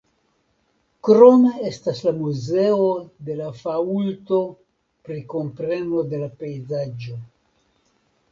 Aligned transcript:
Krome 1.07 1.49
estas 1.71 1.99
la 2.05 2.13
Muzeo 2.21 2.87
de 3.27 3.35
la 3.41 3.49
Faŭlto 3.59 4.39
pri 5.09 5.21
kompreno 5.35 6.01
de 6.15 6.23
la 6.23 6.31
pejzaĝo. 6.41 7.19